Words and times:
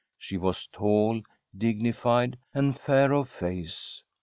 She 0.17 0.35
was 0.35 0.65
tall, 0.65 1.21
dignified, 1.55 2.39
and 2.55 2.75
fair 2.75 3.13
of 3.13 3.29
face. 3.29 4.01